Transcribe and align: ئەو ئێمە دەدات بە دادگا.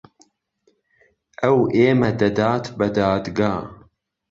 ئەو 1.41 1.57
ئێمە 1.75 2.09
دەدات 2.21 2.65
بە 2.77 2.87
دادگا. 2.97 3.53